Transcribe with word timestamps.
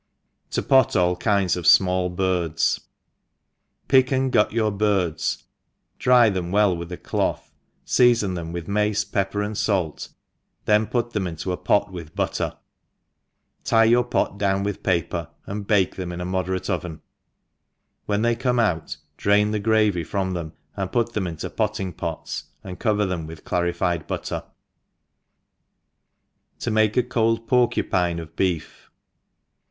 TV 0.49 0.63
r 0.63 0.77
ENGLISH 0.77 0.93
HOUSE 0.95 0.97
KEEPER. 1.13 1.13
299 1.13 1.13
1*0 1.13 1.17
pot 1.21 1.29
all 1.29 1.37
Kinds 1.37 1.57
of/mall 1.57 2.09
Birds. 2.09 2.79
PICK 3.87 4.11
arid 4.13 4.31
gut 4.31 4.51
your 4.51 4.71
birds, 4.71 5.43
dry 5.99 6.27
them 6.31 6.51
well 6.51 6.75
with 6.75 6.91
a 6.91 6.97
cloth, 6.97 7.51
feafon 7.85 8.33
them 8.33 8.51
with 8.51 8.67
mace, 8.67 9.05
pepper, 9.05 9.43
and 9.43 9.55
Talt, 9.55 10.09
then 10.65 10.87
put 10.87 11.11
them 11.11 11.27
into 11.27 11.51
a 11.51 11.57
pot 11.57 11.91
with 11.91 12.15
butter, 12.15 12.57
tie 13.63 13.83
your 13.83 14.03
pot 14.03 14.39
down 14.39 14.63
with 14.63 14.81
paper, 14.81 15.29
and 15.45 15.67
bake 15.67 15.95
them 15.97 16.11
in 16.11 16.19
a 16.19 16.25
moderate 16.25 16.67
oven; 16.67 17.01
when 18.07 18.23
they 18.23 18.35
come 18.35 18.57
out, 18.57 18.97
draia 19.19 19.51
the 19.51 19.59
gravy 19.59 20.03
from 20.03 20.33
them, 20.33 20.53
and 20.75 20.91
put 20.91 21.13
them 21.13 21.27
into 21.27 21.47
potting 21.47 21.93
pots^ 21.93 22.45
and 22.63 22.79
cover 22.79 23.05
them 23.05 23.27
with 23.27 23.45
carified 23.45 24.07
btitter« 24.07 24.45
To 26.61 26.71
make 26.71 26.97
a 26.97 27.03
cold 27.03 27.47
Porcupinb 27.47 28.19
of 28.19 28.35
Beef. 28.35 28.89